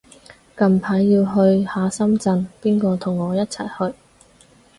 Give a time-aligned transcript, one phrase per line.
[0.57, 3.95] 近排要去下深圳，邊個同我一齊去